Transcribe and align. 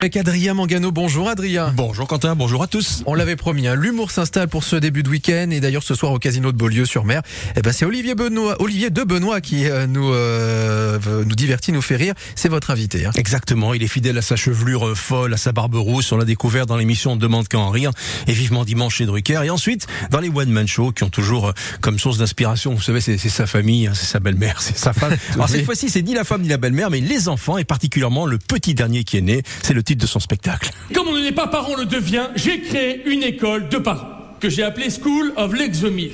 Avec 0.00 0.16
Adrien 0.16 0.54
Mangano, 0.54 0.92
bonjour 0.92 1.28
Adrien. 1.28 1.72
Bonjour 1.74 2.06
Quentin, 2.06 2.36
bonjour 2.36 2.62
à 2.62 2.68
tous. 2.68 3.02
On 3.06 3.14
l'avait 3.14 3.34
promis, 3.34 3.66
hein, 3.66 3.74
l'humour 3.74 4.12
s'installe 4.12 4.46
pour 4.46 4.62
ce 4.62 4.76
début 4.76 5.02
de 5.02 5.08
week-end 5.08 5.48
et 5.50 5.58
d'ailleurs 5.58 5.82
ce 5.82 5.96
soir 5.96 6.12
au 6.12 6.20
casino 6.20 6.52
de 6.52 6.56
Beaulieu-sur-Mer, 6.56 7.22
eh 7.56 7.62
ben 7.62 7.72
c'est 7.72 7.84
Olivier 7.84 8.14
Benoît, 8.14 8.62
Olivier 8.62 8.90
de 8.90 9.02
Benoît 9.02 9.40
qui 9.40 9.68
euh, 9.68 9.88
nous 9.88 10.12
euh, 10.12 11.00
nous 11.26 11.34
divertit, 11.34 11.72
nous 11.72 11.82
fait 11.82 11.96
rire. 11.96 12.14
C'est 12.36 12.48
votre 12.48 12.70
invité. 12.70 13.06
Hein. 13.06 13.10
Exactement, 13.16 13.74
il 13.74 13.82
est 13.82 13.88
fidèle 13.88 14.16
à 14.16 14.22
sa 14.22 14.36
chevelure 14.36 14.86
euh, 14.86 14.94
folle, 14.94 15.34
à 15.34 15.36
sa 15.36 15.50
barbe 15.50 15.74
rousse. 15.74 16.12
On 16.12 16.16
l'a 16.16 16.24
découvert 16.24 16.66
dans 16.66 16.76
l'émission 16.76 17.16
Demande 17.16 17.48
qu'à 17.48 17.58
en 17.58 17.70
rire 17.70 17.90
et 18.28 18.32
vivement 18.32 18.64
dimanche 18.64 18.98
chez 18.98 19.04
Drucker. 19.04 19.42
Et 19.42 19.50
ensuite 19.50 19.88
dans 20.12 20.20
les 20.20 20.28
one 20.28 20.50
man 20.50 20.68
show 20.68 20.92
qui 20.92 21.02
ont 21.02 21.10
toujours 21.10 21.48
euh, 21.48 21.52
comme 21.80 21.98
source 21.98 22.18
d'inspiration, 22.18 22.72
vous 22.72 22.82
savez, 22.82 23.00
c'est 23.00 23.18
sa 23.18 23.48
famille, 23.48 23.88
hein, 23.88 23.94
c'est 23.96 24.06
sa 24.06 24.20
belle-mère, 24.20 24.62
c'est 24.62 24.78
sa 24.78 24.92
femme. 24.92 25.16
Alors 25.34 25.48
cette 25.48 25.64
fois-ci, 25.64 25.90
c'est 25.90 26.02
ni 26.02 26.14
la 26.14 26.22
femme 26.22 26.42
ni 26.42 26.48
la 26.48 26.56
belle-mère, 26.56 26.88
mais 26.88 27.00
les 27.00 27.28
enfants 27.28 27.58
et 27.58 27.64
particulièrement 27.64 28.26
le 28.26 28.38
petit 28.38 28.74
dernier 28.74 29.02
qui 29.02 29.16
est 29.16 29.22
né. 29.22 29.42
C'est 29.64 29.74
le 29.74 29.82
de 29.94 30.06
son 30.06 30.20
spectacle. 30.20 30.70
Comme 30.94 31.08
on 31.08 31.18
n'est 31.18 31.32
pas 31.32 31.46
parent, 31.46 31.76
le 31.76 31.84
devient, 31.84 32.28
j'ai 32.34 32.60
créé 32.60 33.02
une 33.06 33.22
école 33.22 33.68
de 33.68 33.78
parents 33.78 34.08
que 34.40 34.48
j'ai 34.48 34.62
appelée 34.62 34.88
School 34.90 35.32
of 35.36 35.52
l'Exomile. 35.54 36.12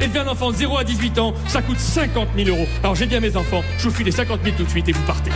Élever 0.00 0.20
un 0.20 0.28
enfant 0.28 0.50
de 0.50 0.56
0 0.56 0.78
à 0.78 0.84
18 0.84 1.18
ans, 1.18 1.34
ça 1.46 1.62
coûte 1.62 1.78
50 1.78 2.28
000 2.36 2.48
euros. 2.48 2.66
Alors 2.82 2.94
j'ai 2.94 3.06
dit 3.06 3.18
mes 3.20 3.36
enfants, 3.36 3.62
je 3.78 3.88
vous 3.88 3.94
file 3.94 4.06
les 4.06 4.12
50 4.12 4.40
000 4.42 4.56
tout 4.56 4.64
de 4.64 4.70
suite 4.70 4.88
et 4.88 4.92
vous 4.92 5.02
partez. 5.02 5.30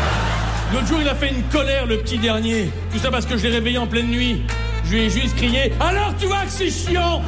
L'autre 0.72 0.86
jour, 0.86 0.98
il 1.00 1.08
a 1.08 1.14
fait 1.14 1.30
une 1.30 1.42
colère, 1.44 1.86
le 1.86 1.98
petit 1.98 2.18
dernier. 2.18 2.70
Tout 2.92 2.98
ça 2.98 3.10
parce 3.10 3.26
que 3.26 3.36
je 3.36 3.44
l'ai 3.44 3.52
réveillé 3.52 3.78
en 3.78 3.86
pleine 3.86 4.08
nuit. 4.08 4.42
Je 4.90 5.08
juste 5.08 5.36
crié 5.36 5.72
Alors 5.80 6.14
tu 6.18 6.26
vois 6.26 6.42
que 6.44 6.50
c'est 6.50 6.70
chiant 6.70 7.22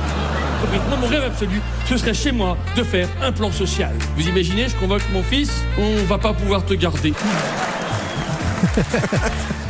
mon 1.00 1.06
rêve 1.06 1.24
absolu, 1.24 1.60
ce 1.88 1.96
serait 1.96 2.14
chez 2.14 2.32
moi 2.32 2.56
de 2.76 2.82
faire 2.82 3.08
un 3.22 3.32
plan 3.32 3.50
social. 3.50 3.92
Vous 4.16 4.26
imaginez, 4.28 4.68
je 4.68 4.76
convoque 4.76 5.02
mon 5.12 5.22
fils, 5.22 5.50
on 5.78 6.04
va 6.04 6.18
pas 6.18 6.32
pouvoir 6.32 6.64
te 6.64 6.74
garder. 6.74 7.12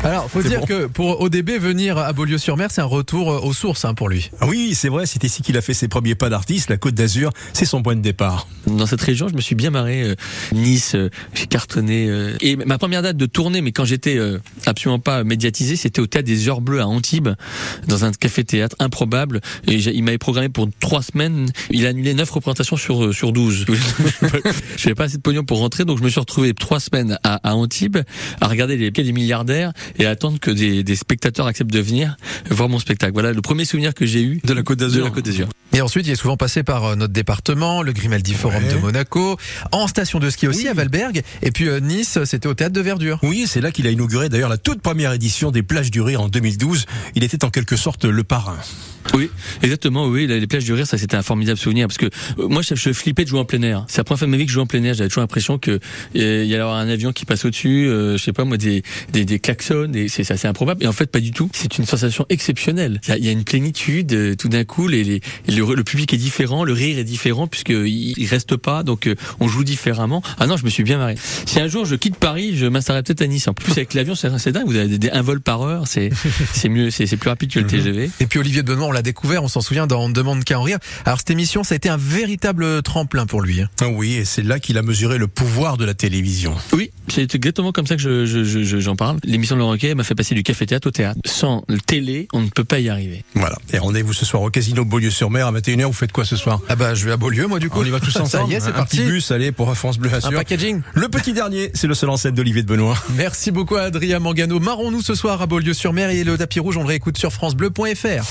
Alors, 0.07 0.31
faut 0.31 0.41
dire 0.41 0.61
que 0.61 0.87
pour 0.87 1.21
ODB 1.21 1.59
venir 1.59 1.99
à 1.99 2.13
Beaulieu-sur-Mer, 2.13 2.69
c'est 2.71 2.81
un 2.81 2.85
retour 2.85 3.33
euh, 3.33 3.41
aux 3.41 3.53
sources 3.53 3.85
hein, 3.85 3.93
pour 3.93 4.09
lui. 4.09 4.31
Ah 4.41 4.47
oui, 4.47 4.73
c'est 4.77 4.89
vrai, 4.89 5.05
c'est 5.05 5.25
ici 5.25 5.43
qu'il 5.43 5.57
a 5.57 5.61
fait 5.61 5.75
ses 5.75 5.89
premiers 5.89 6.15
pas 6.15 6.29
d'artiste. 6.29 6.71
La 6.71 6.77
Côte 6.77 6.95
d'Azur, 6.95 7.33
c'est 7.53 7.65
son 7.65 7.83
point 7.83 7.97
de 7.97 8.03
départ. 8.03 8.47
Dans 8.69 8.87
cette 8.87 9.01
région, 9.01 9.27
je 9.27 9.35
me 9.35 9.41
suis 9.41 9.57
bien 9.57 9.71
marré. 9.71 10.03
Euh, 10.05 10.15
nice, 10.53 10.95
euh, 10.95 11.11
j'ai 11.35 11.47
cartonné. 11.47 12.07
euh, 12.09 12.37
et 12.41 12.55
ma 12.55 12.79
première 12.79 13.03
date 13.03 13.17
de 13.17 13.27
tournée, 13.27 13.63
mais 13.63 13.73
quand 13.73 13.85
j'étais 13.85 14.17
euh, 14.17 14.39
absolument 14.65 15.01
pas 15.01 15.25
médiatisé, 15.25 15.75
c'était 15.75 16.01
au 16.01 16.07
théâtre 16.07 16.27
des 16.29 16.49
Heures 16.49 16.61
Bleues 16.61 16.83
à 16.83 16.87
Antibes, 16.87 17.31
dans 17.89 18.05
un 18.05 18.13
café-théâtre 18.13 18.77
improbable. 18.79 19.41
Et 19.67 19.75
il 19.75 20.05
m'avait 20.05 20.19
programmé 20.19 20.49
pour 20.49 20.69
trois 20.79 21.03
semaines. 21.03 21.51
Il 21.71 21.85
a 21.85 21.89
annulé 21.89 22.15
neuf 22.15 22.31
représentations 22.31 22.77
sur 22.77 23.07
euh, 23.07 23.13
sur 23.13 23.33
12. 23.33 23.67
J'avais 24.77 24.95
pas 24.95 25.05
assez 25.05 25.17
de 25.17 25.23
pognon 25.23 25.43
pour 25.43 25.59
rentrer, 25.59 25.85
donc 25.85 25.99
je 25.99 26.05
me 26.05 26.11
suis 26.11 26.21
retrouvé 26.21 26.55
trois 26.55 26.79
semaines 26.79 27.19
à, 27.25 27.41
à 27.51 27.55
Antibes 27.55 27.99
à 28.41 28.47
regarder 28.47 28.77
les 28.77 28.93
pieds 28.93 29.03
des 29.03 29.11
milliardaires 29.13 29.73
et 29.99 30.07
attendre 30.07 30.39
que 30.39 30.51
des, 30.51 30.83
des 30.83 30.97
spectateurs 30.97 31.47
acceptent 31.47 31.73
de 31.73 31.81
venir 31.81 32.17
voir 32.51 32.69
mon 32.69 32.79
spectacle. 32.79 33.13
Voilà 33.13 33.33
le 33.33 33.43
premier 33.43 33.65
souvenir 33.65 33.95
que 33.95 34.07
j'ai 34.07 34.23
eu 34.23 34.41
De 34.95 35.01
la 35.01 35.11
Côte 35.11 35.25
d'Azur. 35.25 35.49
Et 35.77 35.83
ensuite, 35.83 36.07
il 36.07 36.13
est 36.13 36.17
souvent 36.17 36.39
passé 36.39 36.63
par 36.63 36.85
euh, 36.85 36.95
notre 36.97 37.13
département, 37.13 37.83
le 37.83 37.93
Grimaldi 37.93 38.33
Forum 38.33 38.65
Ouais. 38.65 38.73
de 38.73 38.79
Monaco, 38.79 39.37
en 39.73 39.87
station 39.89 40.19
de 40.19 40.31
ski 40.31 40.49
aussi 40.49 40.63
Oui. 40.63 40.69
à 40.69 40.73
Valberg, 40.73 41.21
et 41.43 41.51
puis 41.51 41.69
euh, 41.69 41.81
Nice, 41.81 42.19
c'était 42.25 42.47
au 42.47 42.55
théâtre 42.55 42.73
de 42.73 42.81
Verdure. 42.81 43.19
Oui, 43.23 43.45
c'est 43.47 43.61
là 43.61 43.71
qu'il 43.71 43.87
a 43.87 43.91
inauguré 43.91 44.31
d'ailleurs 44.31 44.49
la 44.49 44.57
toute 44.57 44.81
première 44.81 45.13
édition 45.13 45.51
des 45.51 45.63
plages 45.63 45.91
du 45.91 46.01
rire 46.01 46.23
en 46.23 46.29
2012. 46.31 46.87
Il 47.15 47.25
était 47.25 47.45
en 47.45 47.51
quelque 47.51 47.77
sorte 47.77 48.07
le 48.07 48.25
parrain. 48.25 48.57
Oui, 49.15 49.31
exactement. 49.63 50.07
Oui, 50.07 50.27
les 50.27 50.47
plages 50.47 50.65
du 50.65 50.73
rire, 50.73 50.87
ça 50.87 50.97
c'était 50.99 51.17
un 51.17 51.23
formidable 51.23 51.59
souvenir 51.59 51.87
parce 51.89 51.99
que 51.99 52.07
euh, 52.07 52.49
moi, 52.49 52.63
je, 52.63 52.75
je 52.75 52.93
flippais 52.95 53.25
de 53.25 53.29
jouer 53.29 53.39
en 53.41 53.45
plein 53.45 53.61
air. 53.63 53.85
C'est 53.89 53.99
la 53.99 54.05
première 54.05 54.19
fois 54.21 54.27
de 54.27 54.31
ma 54.33 54.37
vie 54.39 54.45
que 54.47 54.51
je 54.51 54.55
jouais 54.55 54.63
en 54.63 54.67
plein 54.67 54.83
air. 54.83 54.95
J'avais 54.95 55.09
toujours 55.11 55.21
l'impression 55.23 55.59
que 55.59 55.73
euh, 55.73 55.79
il 56.15 56.49
y 56.49 56.55
allait 56.55 56.63
avoir 56.63 56.77
un 56.79 56.89
avion 56.89 57.13
qui 57.13 57.27
passe 57.27 57.45
au-dessus, 57.45 57.87
euh, 57.87 58.17
je 58.17 58.23
sais 58.25 58.33
pas 58.33 58.45
moi, 58.45 58.57
des 58.57 58.83
des, 59.13 59.25
des 59.27 59.39
klaxons. 59.39 59.91
Et 59.95 60.09
c'est 60.09 60.25
c'est 60.25 60.33
assez 60.35 60.49
improbable. 60.49 60.83
Et 60.83 60.87
en 60.89 60.93
fait, 60.93 61.11
pas 61.11 61.21
du 61.21 61.33
tout. 61.33 61.51
C'est 61.53 61.77
une 61.79 61.85
sensation 61.85 62.25
exceptionnelle. 62.31 63.01
Il 63.05 63.11
y 63.11 63.13
a, 63.13 63.19
il 63.19 63.25
y 63.27 63.29
a 63.29 63.33
une 63.33 63.45
plénitude. 63.45 64.13
euh, 64.15 64.35
tout 64.37 64.49
d'un 64.49 64.65
coup, 64.65 64.89
les, 64.89 65.05
les- 65.05 65.21
le, 65.49 65.63
le 65.75 65.85
public 65.85 66.13
est 66.15 66.19
différent, 66.19 66.65
le 66.65 66.73
rire 66.73 66.99
est 66.99 67.05
différent 67.05 67.47
puisque 67.47 67.71
il, 67.71 68.15
il 68.17 68.27
reste 68.27 68.57
pas. 68.57 68.83
Donc, 68.83 69.07
euh, 69.07 69.15
on 69.41 69.49
joue 69.49 69.65
différemment. 69.65 70.23
Ah 70.39 70.47
non, 70.47 70.57
je 70.57 70.65
me 70.65 70.71
suis 70.71 70.83
bien 70.83 70.99
marré. 70.99 71.17
Si 71.47 71.59
un 71.61 71.69
jour 71.69 71.85
je 71.85 71.95
quitte 71.97 72.17
Paris, 72.17 72.57
je 72.57 72.67
m'installerai 72.67 73.03
peut-être 73.03 73.23
à 73.23 73.27
Nice. 73.27 73.49
En 73.49 73.55
plus, 73.55 73.73
avec 73.73 73.95
l'avion, 73.95 74.15
c'est 74.15 74.53
dingue. 74.53 74.67
Vous 74.67 74.77
avez 74.77 74.89
des, 74.89 74.99
des- 74.99 75.11
un 75.11 75.23
vol 75.23 75.41
par 75.41 75.63
heure. 75.63 75.85
C'est 75.87 76.11
c'est 76.53 76.69
mieux, 76.69 76.91
c'est 76.91 77.07
c'est 77.07 77.17
plus 77.17 77.29
rapide 77.31 77.51
que 77.53 77.61
le 77.61 77.67
TGV. 77.67 78.11
Et 78.21 78.27
puis 78.27 78.39
Olivier 78.39 78.63
de 78.63 78.67
Benoît, 78.69 78.87
on 78.87 78.93
l'a 78.93 79.03
découvert, 79.03 79.43
on 79.43 79.49
s'en 79.49 79.61
souvient 79.61 79.87
dans 79.87 80.03
On 80.05 80.09
ne 80.09 80.15
demande 80.15 80.45
qu'à 80.45 80.59
en 80.59 80.63
rire. 80.63 80.79
Alors 81.05 81.19
cette 81.19 81.31
émission, 81.31 81.65
ça 81.65 81.75
a 81.75 81.77
été 81.77 81.89
un 81.89 81.97
véritable 81.97 82.83
tremplin 82.83 83.27
pour 83.27 83.41
lui. 83.41 83.61
hein. 83.63 83.69
Ah 83.81 83.89
oui, 83.89 84.15
et 84.15 84.25
c'est 84.25 84.43
là 84.43 84.59
qu'il 84.59 84.77
a 84.79 84.83
mesuré 84.83 85.19
le 85.19 85.27
pouvoir 85.29 85.77
de 85.77 85.85
la 85.85 85.95
télévision. 85.95 86.55
Oui, 86.73 86.91
c'est 87.09 87.35
exactement 87.35 87.73
comme 87.73 87.87
ça 87.87 87.97
que 87.97 88.03
je, 88.03 88.27
je, 88.27 88.45
je- 88.45 88.63
je- 88.65 88.79
j'en 88.81 88.97
parle. 88.97 89.19
L'émission 89.25 89.55
de 89.57 89.61
Laurent 89.61 89.73
Ruquier 89.73 89.95
m'a 89.95 90.05
fait 90.05 90.15
passer 90.15 90.35
du 90.35 90.43
café-théâtre 90.43 90.89
au 90.89 90.91
théâtre. 90.91 91.19
Sans 91.25 91.65
le 91.69 91.79
télé, 91.81 92.29
on 92.33 92.41
ne 92.43 92.49
peut 92.49 92.65
pas 92.65 92.79
y 92.81 92.89
arriver. 92.89 93.25
Voilà. 93.35 93.57
Et 93.73 93.79
rendez-vous 93.79 94.13
ce 94.13 94.25
soir 94.25 94.43
au 94.43 94.51
Casino 94.51 94.85
Beaulieu-sur-Mer 94.85 95.47
21h. 95.59 95.85
Vous 95.87 95.93
faites 95.93 96.13
quoi 96.13 96.25
ce 96.25 96.37
soir? 96.37 96.61
Ah 96.69 96.77
bah 96.77 96.95
je 96.95 97.05
vais 97.07 97.13
à 97.13 97.17
Beaulieu 97.17 97.47
moi 97.47 97.59
du 97.59 97.69
coup. 97.71 97.81
On 97.81 97.85
y 97.85 97.91
va 97.91 98.01
tous 98.01 98.11
Ça 98.11 98.23
ensemble. 98.23 98.53
y 98.53 98.57
est, 98.57 98.61
c'est 98.61 98.69
Un 98.69 98.73
parti. 98.73 98.99
petit 98.99 99.07
bus, 99.07 99.31
allez, 99.31 99.53
pour 99.53 99.75
France 99.77 99.99
Bleu 99.99 100.11
Un 100.13 100.19
Assure. 100.19 100.33
packaging. 100.35 100.81
Le 100.95 101.09
petit 101.09 101.33
dernier, 101.33 101.71
c'est 101.75 101.87
le 101.87 101.95
seul 101.95 102.11
en 102.11 102.17
scène 102.17 102.35
d'Olivier 102.35 102.63
de 102.63 102.69
Benoît. 102.69 102.97
Merci 103.17 103.51
beaucoup 103.51 103.77
à 103.77 103.83
Adrien 103.83 104.19
Mangano. 104.19 104.59
Marrons-nous 104.61 105.03
ce 105.03 105.15
soir 105.15 105.41
à 105.43 105.47
Beaulieu-sur-Mer 105.47 106.11
et 106.11 106.25
le 106.25 106.37
tapis 106.39 106.61
rouge, 106.61 106.77
on 106.77 106.83
le 106.83 106.89
réécoute 106.89 107.17
sur 107.19 107.33
francebleu.fr. 107.33 108.25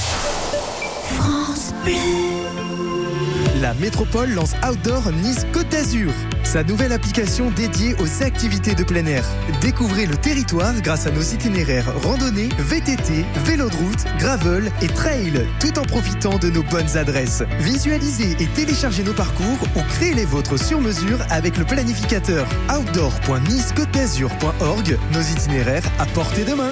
La 3.62 3.74
métropole 3.76 4.32
lance 4.34 4.52
Outdoor 4.70 5.12
Nice 5.24 5.46
Côte 5.54 5.70
d'Azur, 5.70 6.12
sa 6.46 6.64
nouvelle 6.64 6.94
application 6.94 7.52
dédiée 7.52 7.96
aux 8.00 8.24
activités 8.24 8.74
de 8.76 8.84
plein 8.84 9.06
air. 9.06 9.26
Découvrez 9.62 10.06
le 10.06 10.16
territoire 10.16 10.74
grâce 10.82 11.08
à 11.08 11.12
nos 11.12 11.22
itinéraires 11.22 11.94
randonnée, 12.02 12.50
VTT, 12.58 13.26
vélo 13.46 13.70
de 13.70 13.76
route, 13.76 14.06
gravel 14.20 14.72
et 14.82 14.88
trail, 14.88 15.46
tout 15.60 15.78
en 15.80 15.84
profitant 15.84 16.38
de 16.38 16.50
nos 16.50 16.64
bonnes 16.64 16.98
adresses. 16.98 17.44
Visualisez 17.60 18.38
et 18.40 18.48
téléchargez 18.48 19.04
nos 19.04 19.14
parcours 19.14 19.58
ou 19.76 19.82
créez 19.90 20.14
les 20.14 20.26
vôtres 20.26 20.58
sur 20.58 20.80
mesure 20.82 21.20
avec 21.30 21.58
le 21.58 21.66
planificateur 21.66 22.48
outdoor.nice-côte-d'azur.org, 22.70 24.98
nos 25.14 25.22
itinéraires 25.22 25.84
à 26.00 26.06
portée 26.06 26.46
de 26.46 26.54
main. 26.54 26.72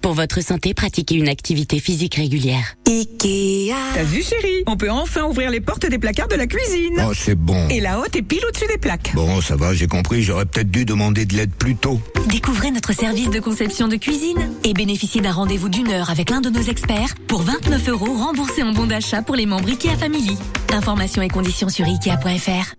Pour 0.00 0.14
votre 0.14 0.42
santé, 0.42 0.74
pratiquez 0.74 1.14
une 1.14 1.28
activité 1.28 1.78
physique 1.78 2.16
régulière. 2.16 2.74
T'as 3.94 4.02
vu 4.02 4.22
chérie? 4.22 4.64
On 4.66 4.76
peut 4.76 4.90
enfin 4.90 5.24
ouvrir 5.24 5.50
les 5.50 5.60
portes 5.60 5.86
des 5.86 5.98
placards 5.98 6.28
de 6.28 6.36
la 6.36 6.46
cuisine. 6.46 7.04
Oh, 7.06 7.12
c'est 7.14 7.34
bon. 7.34 7.68
Et 7.68 7.80
la 7.80 8.00
haute 8.00 8.16
est 8.16 8.22
pile 8.22 8.40
au-dessus 8.48 8.66
des 8.66 8.78
plaques. 8.78 9.12
Bon, 9.14 9.40
ça 9.40 9.56
va, 9.56 9.74
j'ai 9.74 9.86
compris, 9.86 10.22
j'aurais 10.22 10.46
peut-être 10.46 10.70
dû 10.70 10.84
demander 10.84 11.26
de 11.26 11.36
l'aide 11.36 11.52
plus 11.52 11.76
tôt. 11.76 12.00
Découvrez 12.28 12.70
notre 12.70 12.92
service 12.92 13.30
de 13.30 13.40
conception 13.40 13.88
de 13.88 13.96
cuisine 13.96 14.50
et 14.64 14.72
bénéficiez 14.72 15.20
d'un 15.20 15.32
rendez-vous 15.32 15.68
d'une 15.68 15.90
heure 15.92 16.10
avec 16.10 16.30
l'un 16.30 16.40
de 16.40 16.50
nos 16.50 16.62
experts 16.62 17.14
pour 17.28 17.42
29 17.42 17.88
euros 17.90 18.14
remboursés 18.14 18.62
en 18.62 18.72
bon 18.72 18.86
d'achat 18.86 19.22
pour 19.22 19.36
les 19.36 19.46
membres 19.46 19.68
IKEA 19.68 19.96
Family. 19.96 20.36
Informations 20.72 21.22
et 21.22 21.28
conditions 21.28 21.68
sur 21.68 21.86
ikea.fr. 21.86 22.74